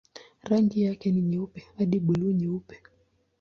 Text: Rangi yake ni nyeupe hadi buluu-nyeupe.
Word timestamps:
Rangi 0.43 0.81
yake 0.83 1.11
ni 1.11 1.21
nyeupe 1.21 1.63
hadi 1.77 1.99
buluu-nyeupe. 1.99 2.77